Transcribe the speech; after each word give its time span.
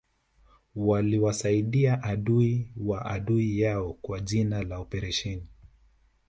waliwasaidia 0.75 2.03
adui 2.03 2.71
wa 2.77 3.05
adui 3.05 3.59
yao 3.59 3.93
kwa 3.93 4.19
jina 4.19 4.63
la 4.63 4.77
oparesheni 4.79 5.47